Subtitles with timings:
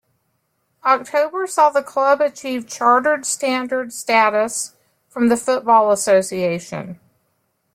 [0.83, 4.73] October saw the club achieve Chartered Standard status
[5.07, 6.99] from the Football Association.